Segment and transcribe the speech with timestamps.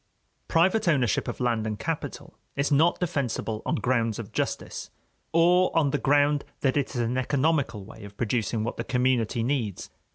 [0.47, 4.89] Private ownership of land and capital is not defensible on grounds of justice,
[5.31, 9.43] or on the ground that it is an economical way of producing what the community
[9.43, 9.91] needs.